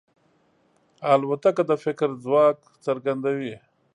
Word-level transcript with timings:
الوتکه 1.11 1.63
د 1.69 1.71
فکر 1.83 2.09
ځواک 2.23 2.57
څرګندوي. 2.85 3.55